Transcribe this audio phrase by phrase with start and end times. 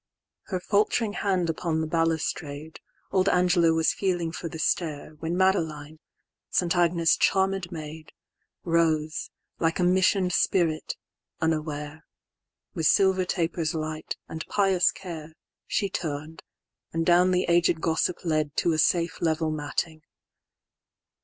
[0.47, 2.79] XXII.Her falt'ring hand upon the balustrade,
[3.11, 5.99] Old Angela was feeling for the stair, When Madeline,
[6.49, 6.75] St.
[6.75, 8.11] Agnes' charmed maid,
[8.63, 9.29] Rose,
[9.59, 10.95] like a mission'd spirit,
[11.39, 15.33] unaware:With silver taper's light, and pious care,
[15.67, 16.41] She turn'd,
[16.91, 20.01] and down the aged gossip ledTo a safe level matting.